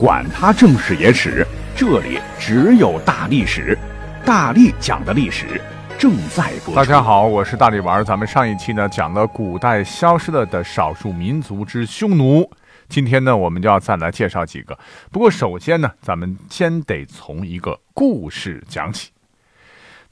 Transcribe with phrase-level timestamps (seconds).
[0.00, 3.76] 管他正史野史，这里只有大历史，
[4.24, 5.60] 大力讲的历史
[5.98, 6.74] 正在播出。
[6.74, 8.02] 大家好，我是大力丸。
[8.02, 12.50] 咱们上一期呢讲了古代消失了的少数民族之匈奴，
[12.88, 14.78] 今天呢我们就要再来介绍几个。
[15.12, 19.10] 不过首先呢，咱们先得从一个故事讲起。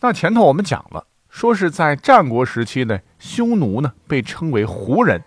[0.01, 5.25] 那前头我们讲了，说是在战国时期呢，匈奴呢被称为胡人。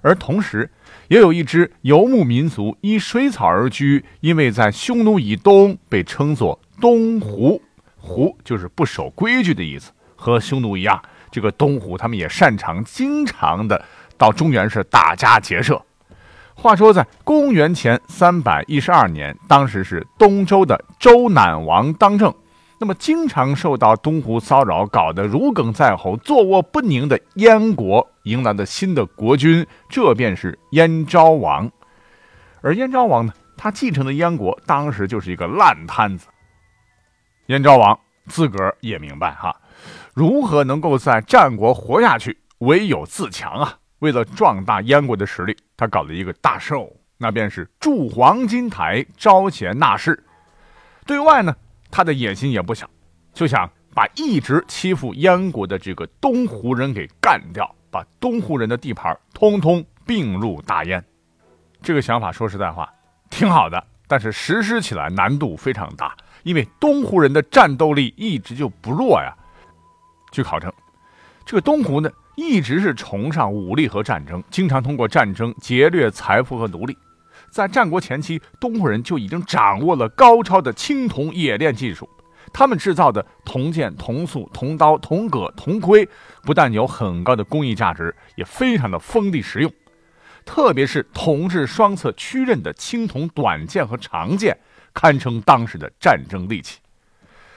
[0.00, 0.70] 而同时，
[1.08, 7.60] 也有一支游牧民族依水草而居，因为在匈奴以东，被称作东胡。
[7.96, 11.00] 胡就是不守规矩的意思，和匈奴一样，
[11.30, 13.84] 这个东胡他们也擅长经常的
[14.16, 15.80] 到中原是打家劫舍。
[16.54, 22.32] 话说，在公元前三百一十二年，当时是东周的周赧王当政。
[22.78, 31.70] 那么，经常受到东胡骚扰，搞得如鲠在喉、坐卧不宁的燕国迎来了新的国君，这便是燕昭王。
[32.60, 36.26] 而燕昭王呢，他继承的燕国当时就是一个烂摊子。
[37.46, 39.56] 燕昭王自个儿也明白哈，
[40.12, 43.78] 如何能够在战国活下去，唯有自强啊！
[44.00, 50.22] 为了壮大燕国的实力，他搞了一个大寿，那便是筑黄金台，招贤纳士。
[51.06, 51.56] 对外呢。
[51.90, 52.88] 他的野心也不小，
[53.32, 61.02] 就想把一直欺负燕国的这个东胡人给干掉，把东胡人的地盘通通并入大燕。
[61.82, 62.92] 这个想法说实在话
[63.30, 69.34] 挺好的，但是实施起来难度非常大，因为东胡人的战斗力一直就不弱呀。
[70.32, 70.72] 据考证，
[71.44, 76.96] 这个东胡呢一直是崇尚武力和战争，经常通过战争劫掠财富和奴隶。
[77.56, 82.06] 在战国前期，东胡人就已经掌握了高超的青铜冶炼技术。
[82.52, 86.06] 他们制造的铜剑、铜塑、铜刀、铜戈、铜盔，
[86.42, 89.72] 不但有很高的工艺价值，也非常的锋利实用。
[90.44, 94.58] 特别是铜质双侧曲刃的青铜短剑和长剑，
[94.92, 96.80] 堪称当时的战争利器。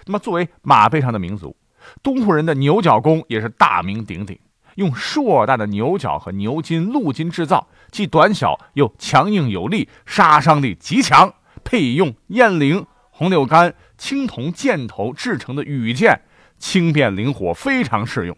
[0.05, 1.53] 那么，作为马背上的民族，
[2.01, 4.39] 东胡人的牛角弓也是大名鼎鼎。
[4.79, 11.33] 用硕大的牛角和牛筋、鹿筋制造，既短小又强硬有力，杀伤力极强。
[11.65, 16.21] 配用雁翎、红柳杆、青铜箭头制成的羽箭，
[16.57, 18.37] 轻便灵活，非常适用。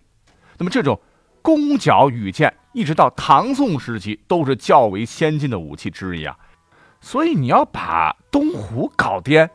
[0.57, 1.00] 那么，这种
[1.44, 6.35] 弓角羽箭，一直到唐宋时期都是较为先进的武器之一啊。
[7.00, 9.52] 所以，你要把东湖搞颠，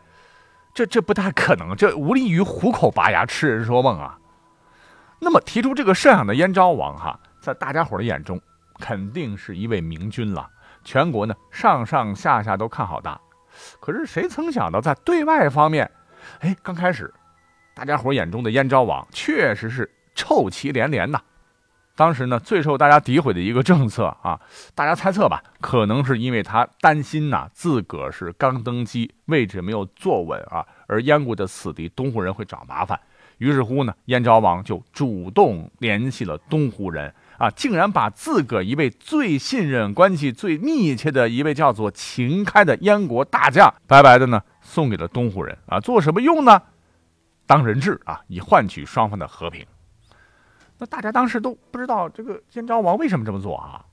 [0.73, 4.19] 这这不太可能，这无利于虎口拔牙、痴人说梦啊。
[5.27, 8.41] 那么提出这个设想的燕昭王哈，在大家伙的眼中，
[8.79, 10.49] 肯定是一位明君了。
[10.85, 13.21] 全国呢上上下下都看好他。
[13.81, 15.91] 可是谁曾想到，在对外方面，
[16.39, 17.13] 哎，刚开始，
[17.75, 21.21] 大家伙眼中的燕昭王确实是臭棋连连呐。
[21.97, 24.41] 当时呢，最受大家诋毁的一个政策啊，
[24.77, 33.01] 大家猜测吧，可能是因为他担心呐，自个儿是刚登基，位置没有坐稳啊，而燕国的死敌东胡人会找麻烦。
[33.39, 46.63] 于是乎呢，燕昭王就主动联系了东胡人啊，竟然把自个儿一位最信任、关系最密切的一位叫做秦开的燕国大将，白白的呢送给了东胡人啊，做什么用呢？
[47.47, 49.65] 当人质啊，以换取双方的和平。
[50.79, 53.85] 那大家当时都不知道这个燕昭王为什么这么做啊？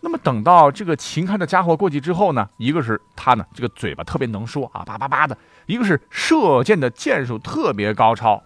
[0.00, 5.36] 那么等到这个秦开的家伙过去之后呢，一个是他呢这个嘴巴特别能说啊，叭叭叭的；
[5.66, 8.42] 一个是射箭的箭术特别高超。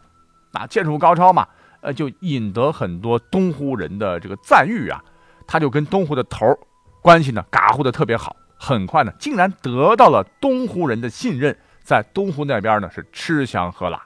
[0.54, 1.47] 那剑术高超嘛，
[1.81, 5.03] 呃，就引得很多东湖人的这个赞誉啊。
[5.47, 6.59] 他就跟东湖的头儿
[7.03, 8.34] 关系呢，嘎呼的特别好。
[8.56, 14.00] 很快呢，竟然得到了东湖人的信任，在东湖那边呢是吃香喝辣。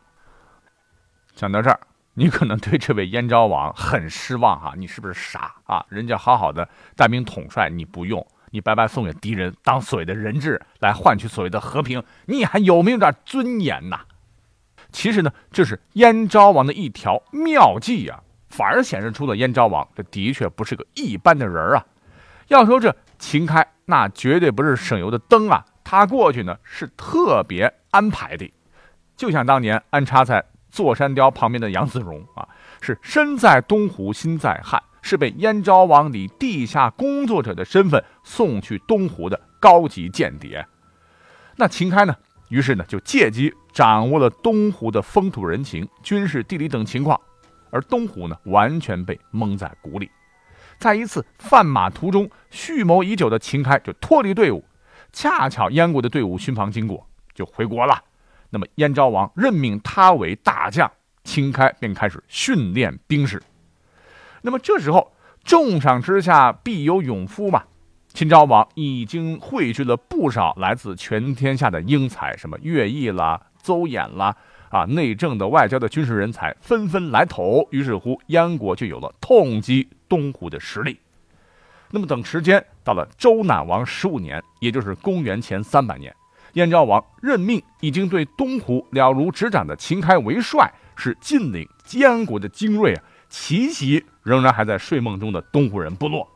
[1.36, 1.78] 讲到这儿，
[2.14, 5.86] 你可能对这位燕昭王很失望哈，你是不是傻啊？
[5.88, 14.00] 人家好好的带兵统帅，你不用，你白白送给敌人当所谓的人质，来换取所谓的和平，你还有没有点尊严呐？
[14.90, 21.86] 其实呢，这是燕昭王的一条妙计呀，反而显示出了燕昭王这的确不是个一般的人啊。
[22.48, 28.50] 要说这秦开，那绝对不是省油的灯啊，他过去呢是特别安排的，
[29.16, 32.48] 就像当年安插在座山雕旁边的杨子荣啊，
[32.80, 40.66] 是身在东湖心在汉，是被燕昭王以地下工作者的身份送去东湖的高级间谍。
[41.56, 42.16] 那秦开呢？
[42.48, 47.20] 于是呢，就借机掌握了东湖的风土人情、军事地理等情况，
[47.70, 50.10] 而东湖呢，完全被蒙在鼓里。
[50.78, 54.64] 在一次贩马途中，蓄谋已久的秦开就脱离队伍，
[55.12, 58.02] 恰巧燕国的队伍巡防经过，就回国了。
[58.50, 60.90] 那么燕昭王任命他为大将，
[61.24, 63.42] 秦开便开始训练兵士。
[64.40, 65.12] 那么这时候，
[65.44, 67.64] 重赏之下必有勇夫嘛。
[68.18, 74.34] 秦昭王已经汇聚了不少来自全天下的英才，什么乐毅啦、邹衍啦，
[74.70, 80.98] 啊，内政的、外交的、军事人才纷纷来投，于是乎燕国就有了痛击东湖的实力。
[81.92, 86.12] 那么等时间到了周赧王十五年，也就是公元前三百年，
[86.54, 96.28] 燕昭王任命已经对东湖了如指掌的秦开为帅，是晋领燕国的精锐啊，奇袭仍然还在睡梦中的东湖人部落。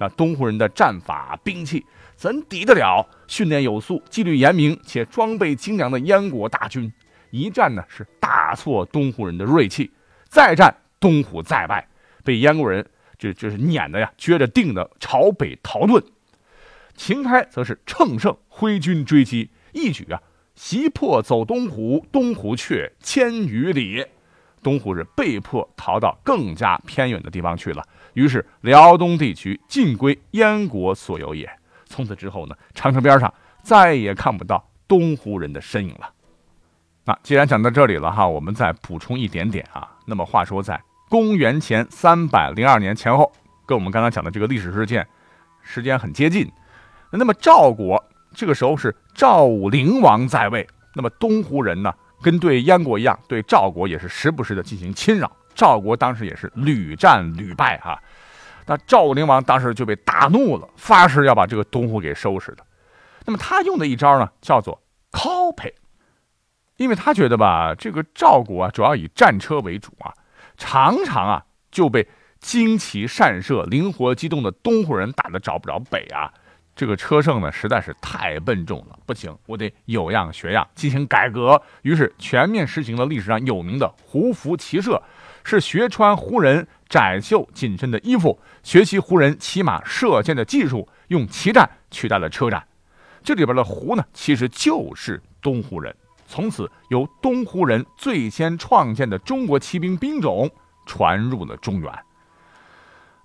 [0.00, 1.84] 那东湖人的战法、兵器
[2.16, 6.90] 怎抵得了训练有素、纪律严明且装备精良的燕国大军？
[7.30, 9.90] 一战呢是大挫东湖人的锐气，
[10.24, 11.86] 再战东湖再败，
[12.24, 12.84] 被燕国人
[13.18, 16.02] 这这是撵的呀，撅着腚的朝北逃遁。
[16.96, 20.22] 秦开则是乘胜挥军追击，一举啊
[20.54, 24.06] 袭破走东湖，东湖却千余里。
[24.62, 27.82] 东湖是被迫逃到更加偏远的地方去了，
[28.14, 31.50] 于是辽东地区尽归燕国所有也。
[31.86, 36.12] 从此之后呢，长城边上再也看不到东湖人的身影了。
[37.04, 39.90] 那既然讲到这里了哈，我们再补充一点点啊。
[40.06, 43.32] 那么话说，在公元前三百零二年前后，
[43.66, 45.06] 跟我们刚刚讲的这个历史事件
[45.62, 46.48] 时间很接近。
[47.10, 48.04] 那么赵国
[48.34, 51.92] 这个时候是赵武灵王在位，那么东湖人呢？
[52.22, 55.30] 跟对燕国一样，对赵国也是时不时的进行侵扰。
[55.54, 58.00] 赵国当时也是屡战屡败哈，
[58.66, 62.64] 那赵武灵王当时就被大怒了，发誓要把这个东湖给收拾的。
[63.26, 64.80] 那么他用的一招呢，叫做
[65.10, 65.72] copy，
[66.76, 70.14] 因为他觉得吧，这个赵国啊，主要以战车为主啊，
[70.56, 72.08] 常常啊就被
[72.38, 76.32] 精骑善射、灵活机动的东湖人打得找不着北啊。
[76.76, 81.60] 这个车胜呢实在是太笨重了，不行，我得有样学样，进行改革。
[81.82, 85.02] 于是全面实行了历史上有名的胡服骑射，
[85.44, 92.66] 是学穿胡人窄袖紧身的衣服，学习胡人骑马射箭的技术，用骑战取代了车战。
[93.22, 95.94] 这里边的胡呢，其实就是东湖人。
[96.26, 100.50] 从此，由东湖人最先创建的中国骑兵兵种
[100.86, 101.92] 传入了中原。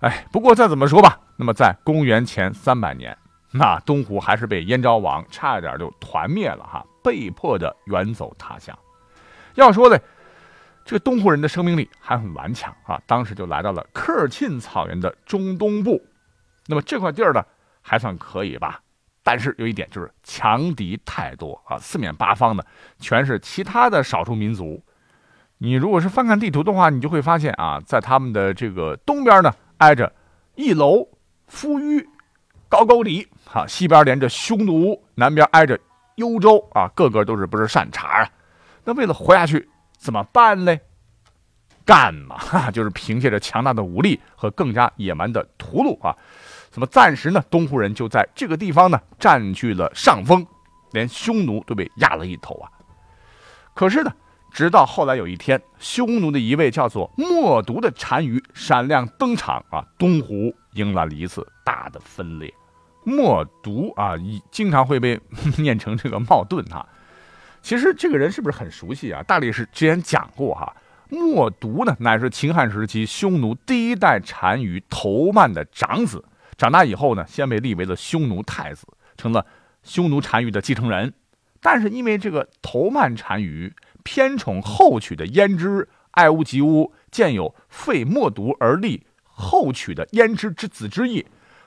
[0.00, 3.16] 哎，不过再怎么说吧，那么在公元前三百年。
[3.56, 8.76] 那东湖还是被燕昭王差一点就团灭了哈，被迫的远走他乡。
[9.54, 9.96] 要说呢，
[10.84, 16.04] 这个东湖人的生命力还很顽强啊，当时就来到了科尔沁草原的中东部。
[16.66, 17.44] 那么这块地儿呢，
[17.80, 18.80] 还算可以吧？
[19.22, 22.64] 但是有一点就是强敌太多啊，四面八方的
[22.98, 24.82] 全是其他的少数民族。
[25.58, 30.12] 你如果是翻看地图的话，你就会发现啊，在他们的这个东边呢，挨着
[30.56, 31.08] 一楼、
[31.46, 32.06] 夫余。
[32.84, 35.78] 高句丽，哈，西边连着匈奴，南边挨着
[36.16, 38.30] 幽州啊，个个都是不是善茬啊？
[38.84, 39.68] 那为了活下去
[39.98, 40.76] 怎么办呢？
[41.84, 42.36] 干嘛？
[42.74, 46.16] 就是凭借着强大的武力和更加野蛮的屠戮啊，
[46.70, 47.42] 怎么暂时呢？
[47.48, 50.44] 东湖人就在这个地方呢占据了上风，
[50.92, 52.68] 连匈奴都被压了一头啊。
[53.72, 54.12] 可是呢，
[54.50, 62.52] 直到后来有一天，匈奴的一位叫做默毒的单于闪亮登场啊，东湖迎来了一次大的分裂。
[63.06, 64.14] 默毒啊，
[64.50, 65.20] 经常会被
[65.58, 66.84] 念成这个冒顿哈。
[67.62, 69.22] 其实这个人是不是很熟悉啊？
[69.22, 70.74] 大力士之前讲过哈，
[71.08, 76.24] 默毒呢乃是秦汉时期匈奴第一代单于头曼的长子。
[76.58, 79.46] 长大以后呢，先被立为了匈奴太子，成了
[79.84, 81.14] 匈奴单于的继承人。
[81.60, 91.24] 但是因为这个头曼单于偏宠后娶的胭脂，爱屋及乌，见有废默毒而立后娶的胭脂之子之意。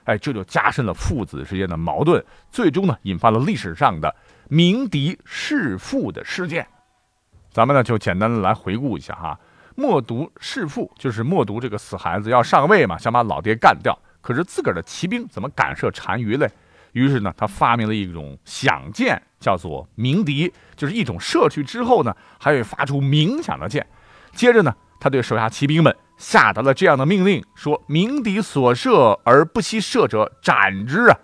[0.10, 4.16] 哎，这就加深了父子之间的矛盾，最终呢，引发了历史上的
[4.48, 6.66] 鸣笛弑父的事件。
[7.52, 9.40] 咱们呢，就简单的来回顾一下哈。
[9.76, 16.50] 默读弑父，就是默读这个死孩子要上位嘛，想把老爹干掉，可是自个儿的骑兵怎么敢射单于嘞？
[16.94, 23.86] 于是呢，他发明了一种响箭，叫做鸣笛，就是一种射去之后呢，还会发出鸣响的箭。
[24.34, 25.96] 接着呢，他对手下骑兵们。
[26.20, 31.18] 下达了这样的命令，说鸣笛所射而不惜射者斩之啊！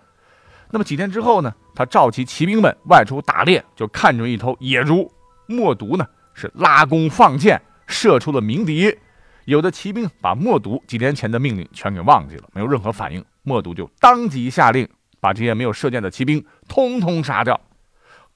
[0.72, 1.54] 那么几天之后呢？
[1.76, 5.12] 他召集骑兵们外出打猎，就看中一头野猪。
[5.46, 8.98] 默毒呢是拉弓放箭，射出了鸣笛。
[9.44, 13.24] 有的骑兵把默毒几天前的命令全给忘记了，没有任何反应。
[13.44, 14.88] 默毒就当即下令
[15.20, 17.60] 把这些没有射箭的骑兵通通杀掉。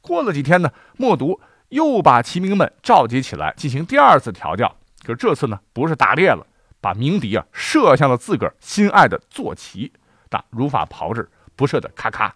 [0.02, 1.40] 过了几天呢，默毒
[1.70, 4.76] 又把骑兵们召集起来进行第二次调教，
[5.10, 6.46] 就这次呢不是打猎了。
[6.82, 9.92] 把鸣笛啊射向了自个儿心爱的坐骑，
[10.30, 12.34] 但如法炮制，不射的咔咔。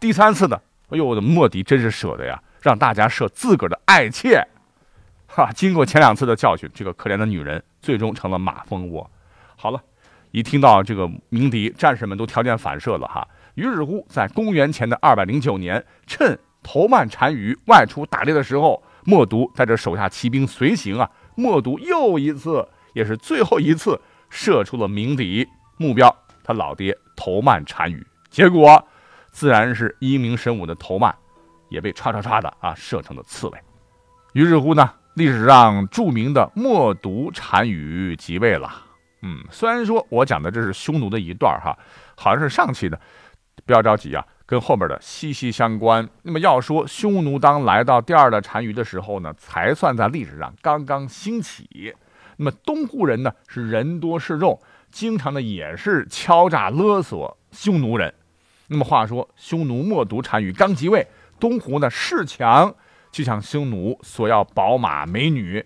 [0.00, 4.42] 第三次呢，哎呦我的莫迪真是舍得呀，让大家射自个儿的爱妾。
[5.26, 9.10] 哈，经过前两次的教训，这个可怜的女人最终成了马蜂窝。
[9.54, 9.78] 好了，
[10.30, 24.00] 一听到这个鸣笛，战士们都条件反射了哈，于是乎，在公元前的二百零九年，趁头曼单于外出打猎的时候，默读带着手下骑兵随行啊，默读又一次，也是最后一次
[24.30, 28.06] 射出了鸣笛，目标他老爹头曼单于。
[28.30, 28.84] 结果，
[29.30, 31.14] 自然是英明神武的头曼，
[31.68, 33.58] 也被唰唰唰的啊射成了刺猬。
[34.32, 38.82] 于是乎呢，历史上著名的默读单于即位了。
[39.22, 41.76] 嗯，虽然说我讲的这是匈奴的一段哈，
[42.16, 43.00] 好像是上期的，
[43.64, 46.08] 不要着急啊，跟后面的息息相关。
[46.22, 51.94] 那么要说匈奴当来到第二代单于的时候呢，才算在历史上刚刚兴起。
[52.36, 54.60] 那么东胡人呢是人多势众，
[54.90, 58.12] 经常的也是敲诈勒索匈奴人。
[58.66, 61.06] 那么话说匈奴默读单于刚即位，
[61.38, 62.74] 东胡呢恃强
[63.12, 65.64] 就向匈奴索要宝马美女。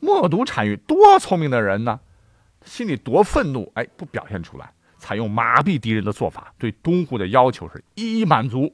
[0.00, 2.00] 默读单于多聪明的人呢！
[2.64, 8.72] 心里多愤怒，哎，不表现出来，采用麻痹敌人的做法，对东胡的要求是一一满足。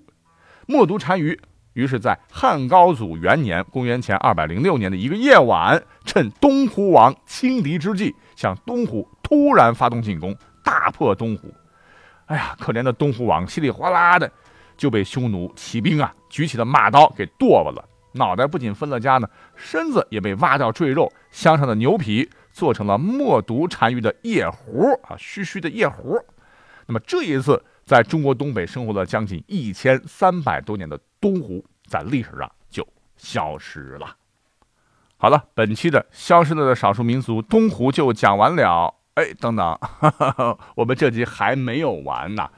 [0.66, 1.40] 默读单于
[1.72, 11.54] 于是，在汉高祖元年（公元前二百零六年）的一个夜晚，趁东胡王轻敌之际，向东胡突然发动进攻，大破东胡。
[12.26, 14.30] 哎呀，可怜的东胡王稀里哗啦的
[14.76, 22.28] 就被匈奴骑兵啊举起的马刀给剁了，脑袋不仅分了家呢，身子也被挖掉赘肉，镶上的牛皮。
[22.56, 26.18] 做成了默读单于的夜壶啊，嘘嘘的夜壶。
[26.86, 32.82] 那么这一次，在中国东北生活了将近一千三百多年的东胡，在历史上就
[33.18, 34.16] 消失了。
[35.18, 38.94] 好了，本期的消失了的少数民族东胡就讲完了。
[39.16, 39.78] 哎，等等，
[40.76, 42.48] 我们这集还没有完呢。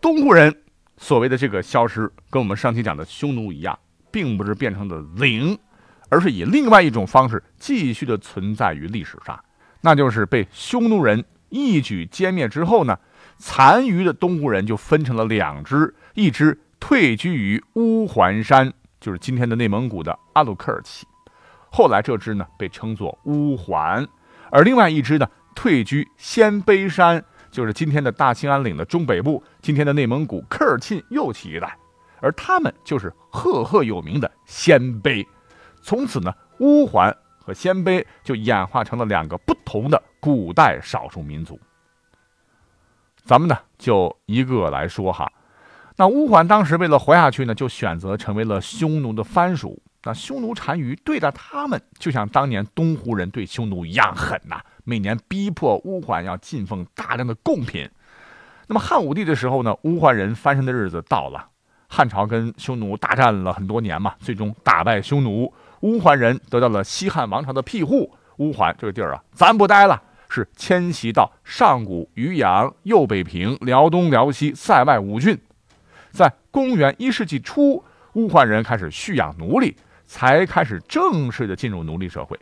[0.00, 0.62] 东胡人
[0.96, 3.78] 所谓的这个消失，跟我们上期讲的匈奴一样，
[4.10, 5.58] 并不是变成的零。
[6.08, 9.38] 而是以另外一种方式继续的存在于历史上，
[9.80, 12.98] 那就是被匈奴人一举歼灭之后呢，
[13.38, 21.06] 残余的东胡人就分成了两支，一支退居于乌桓山，就是今天的内蒙古的阿鲁科尔旗，
[21.70, 24.06] 后来这支呢被称作乌桓，
[24.50, 31.76] 而另外一支呢退居鲜卑山，就是今天的大兴安岭的中北部，今天的内蒙古科尔沁右旗一带，
[32.20, 35.26] 而他们就是赫赫有名的鲜卑。
[35.86, 41.60] 从此呢，乌桓和鲜卑就演化成了两个不同的古代少数民族。
[43.24, 45.30] 咱们呢就一个来说哈，
[45.94, 49.80] 那乌桓当时为了活下去呢，就选择成为了匈奴的藩属。
[50.02, 57.88] 那匈奴单于对待他们，就像当年东胡人对匈奴一样狠呐，每年逼迫乌桓要进奉大量的贡品。
[58.66, 61.46] 那么汉武帝的时候呢，乌桓人翻身的日子到了，
[61.86, 65.54] 汉朝跟匈奴大战了很多年嘛，最终打败匈奴。
[65.86, 75.38] 乌桓人得到了西汉王朝的庇护，乌桓这个地儿啊，咱不待了，是迁徙到上古、渔阳、右北平、辽东、辽西、塞外五郡。
[76.10, 79.76] 在公元一世纪初，乌桓人开始蓄养奴隶，
[80.06, 82.36] 才开始正式的进入奴隶社会。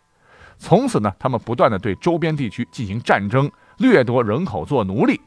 [0.56, 5.20] 从此呢，他们不断的对周边地区进行战争，掠夺人口做奴隶。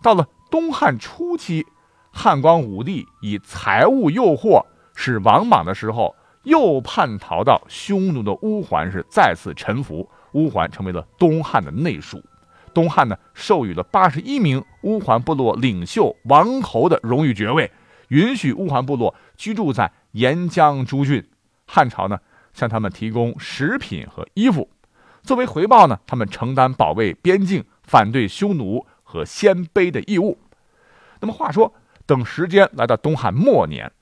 [0.00, 1.66] 到了东汉初期，
[2.12, 6.14] 汉光武帝以财物诱惑，使王莽的时候。
[6.44, 12.22] 又叛逃到匈奴的乌桓是再次臣服，乌桓成为了东汉的内属。
[12.74, 17.70] 东汉呢，授予了八十一名乌桓部落领袖王侯的荣誉爵位，
[18.08, 21.28] 允许乌桓部落居住在沿江诸郡。
[21.66, 22.18] 汉朝呢，
[22.52, 24.68] 向他们提供食品和衣服，
[25.22, 30.38] 作为回报呢，他们承担保卫边境、反对匈奴和鲜卑的义务。
[31.20, 31.72] 那么话说，
[32.04, 33.92] 等时间来到东汉末年。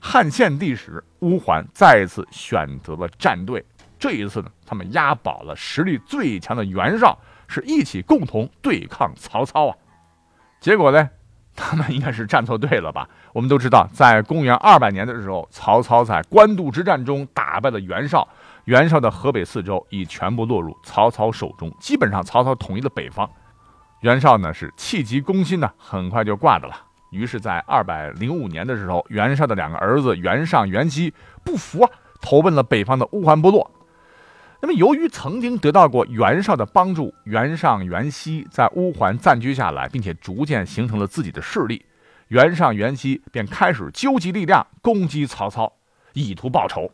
[0.00, 3.64] 汉献帝时，乌桓再一次选择了站队。
[3.98, 9.76] 这一次呢，他们押宝了实力最强的袁绍，是一起共同对抗曹操啊。
[10.60, 11.10] 结果呢，
[11.56, 13.08] 他们应该是站错队了吧？
[13.32, 18.26] 我们都知道，在公元二百年的时候，曹操在官渡之战中打败了袁绍，
[18.66, 23.28] 袁绍的河北四州已全部落入曹操手中，基本上曹操统一了北方。
[24.02, 26.87] 袁绍呢是气急攻心呢，很快就挂的了。
[27.10, 31.12] 于是，在二百零五年的时候，袁绍的两个儿子袁尚、袁熙
[31.42, 33.70] 不服啊，投奔了北方的乌桓部落。
[34.60, 41.84] 那么，由于曾经得到过袁绍的帮助，袁尚、袁熙在乌桓暂居下来，并且逐渐形成了自己的势力。
[42.26, 45.72] 袁尚、袁熙便开始纠集力量攻击曹操，
[46.12, 46.90] 以图报仇。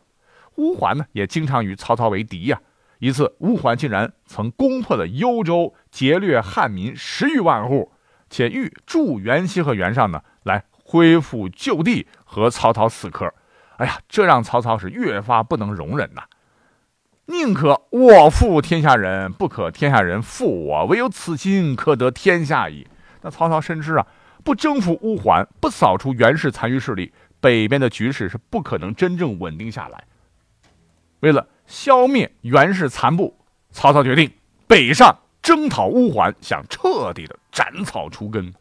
[0.55, 2.61] 乌桓呢，也经常与曹操为敌呀。
[2.99, 7.91] 一次，乌桓竟然曾攻破了幽州，劫掠汉民十余万户。
[8.29, 13.33] 且欲助袁熙和袁尚呢，来恢复旧地和曹操死磕。
[13.77, 16.23] 哎呀，这让曹操是越发不能容忍呐！
[17.25, 22.87] 宁可我负天下人，不可天下人负我，唯有此心可得天下矣。
[23.21, 24.07] 那曹操深知啊，
[24.43, 30.03] 不征服乌桓，不扫除袁氏残余势力，北边的局势是不可能真正稳定下来。
[31.21, 33.35] 为了消灭袁氏残部，
[33.71, 34.31] 曹操决定
[34.67, 38.53] 北上征讨乌桓，想彻底的斩草除根。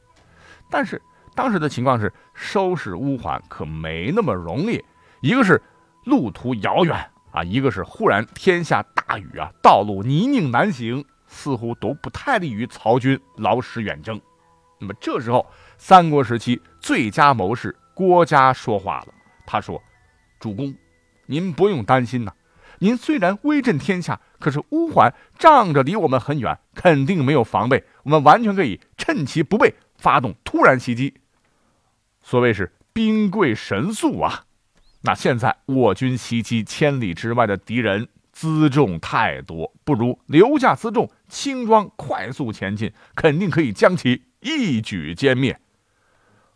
[0.71, 1.03] 但是
[1.35, 4.83] 当时的情况是，收拾乌桓可没那么容易。
[5.21, 5.61] 一个是
[6.05, 14.21] 路途遥远啊，一个是忽然天下大雨啊，道路泥泞难行，似乎都不太利于曹军劳师远征。
[14.79, 15.45] 那么这时候，
[15.77, 19.09] 三国时期最佳谋士郭嘉说话了，
[19.45, 19.83] 他说
[20.39, 20.73] ：“主公，
[21.27, 22.33] 您不用担心呐。”
[22.81, 27.85] 您虽然威震天下，可是乌桓仗着离我们很远，肯定没有防备。
[28.05, 31.15] 我们完全可以趁其不备，发动突然袭击。
[32.23, 34.45] 所谓是兵贵神速啊！
[35.03, 45.61] 那现在我军袭击千里之外的敌人，辎重太多，不如留下辎重，轻装快速前进，肯定可以将其一举歼灭。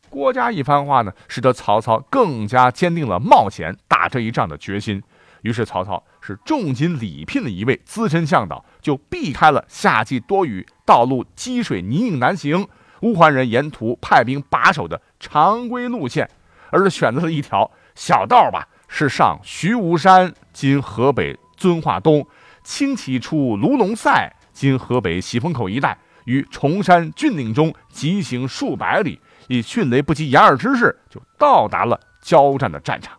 [0.08, 5.02] 郭嘉一番话呢，使得曹操更加坚定了冒险打这一仗的决心。
[5.42, 12.66] 于是曹操是重金礼聘了一位资深向导，就避开了夏季多雨、道路积水泥泞难行、
[13.02, 16.28] 乌桓人沿途派兵把守的常规路线，
[16.70, 22.26] 而是选择了一条小道吧，是上徐无山（今河北遵化东），
[22.64, 33.16] 轻骑出卢龙塞（今河北喜峰口一带），于崇山峻岭中疾行数百里，以迅雷不及掩耳之势就到达了交战的战场。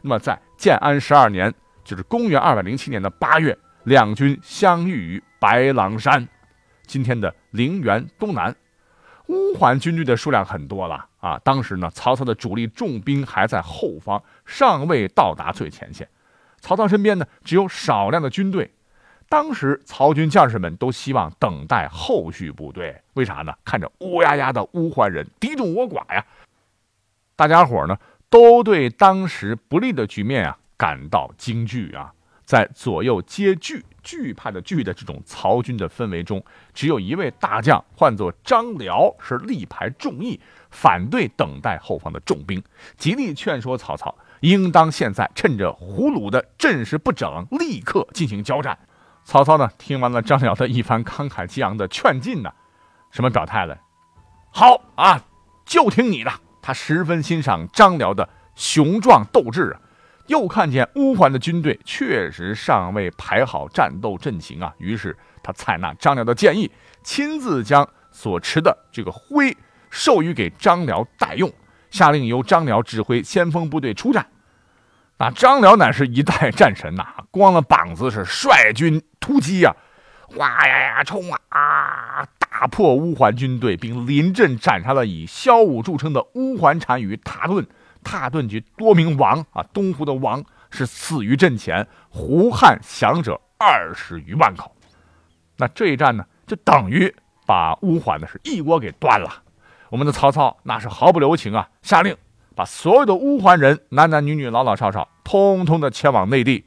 [0.00, 6.28] 那么在建安十二年，就是公元二百零七年的八月，两军相遇于白狼山，
[6.84, 8.54] 今天的陵园东南。
[9.28, 11.38] 乌桓军队的数量很多了啊！
[11.44, 16.08] 当时呢，曹操的主力重兵还在后方，尚未到达最前线。
[16.60, 18.72] 曹操身边呢，只有少量的军队。
[19.28, 23.52] 当时曹军将士们都希望等待后续部队，为啥呢？
[23.64, 26.24] 看着乌压压的乌桓人，敌众我寡呀！
[27.36, 27.96] 大家伙呢？
[28.30, 32.12] 都对当时不利的局面啊感到惊惧啊，
[32.44, 42.62] 在左右皆惧惧怕的惧的这种曹军的氛围中，只有一位大将，唤作张辽，是力排众议，反对等待后方的重兵，
[42.96, 48.78] 极力劝说曹操，应当现在趁着胡虏的阵势不整，立刻进行交战。
[49.24, 52.50] 曹操呢，听完了张辽的一番慷慨激昂的劝进呢，
[53.10, 53.78] 什么表态了？
[54.50, 55.22] 好啊，
[55.66, 56.32] 就听你的。
[56.68, 59.80] 他十分欣赏张辽的雄壮斗志啊，
[60.26, 66.70] 又看见乌桓的军队确实尚未排好战斗阵型啊，于是他采纳张辽的建议，
[67.02, 69.56] 亲自将所持的这个徽
[69.88, 71.50] 授予给张辽代用，
[71.88, 74.26] 下令由张辽指挥先锋部队出战。
[75.16, 79.74] 那张辽乃是一代战神呐，光了膀子是率军突击呀，
[80.36, 82.28] 哇呀呀冲啊！
[82.60, 87.64] 打破乌桓军队，并临阵斩杀了以骁武著称的乌桓单于蹋顿。
[88.02, 94.74] 蹋顿及多名王啊，东胡的王是死于阵前，胡汉降者二十余万口。
[95.58, 97.14] 那这一战呢，就等于
[97.46, 99.44] 把乌桓呢是一锅给端了。
[99.90, 102.16] 我们的曹操那是毫不留情啊，下令
[102.56, 106.64] 把所有的乌桓人，男男女女、老老少少，通通的迁往内地。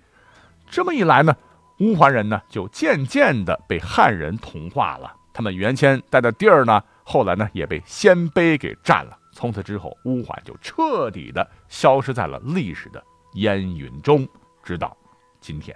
[0.70, 1.36] 这么一来呢，
[1.80, 5.16] 乌桓人呢就渐渐的被汉人同化了。
[5.34, 9.18] 他们原先待的地儿呢，后来呢也被鲜卑给占了。
[9.34, 13.02] 从此之后，乌桓就彻底的消失在了历史的
[13.36, 14.28] 烟云中，
[14.64, 14.96] 直到
[15.40, 15.76] 今天。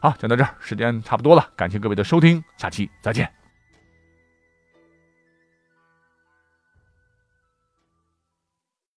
[0.00, 3.37] 好，讲到这儿，时间差不多了，感谢各位的收听，下期再见。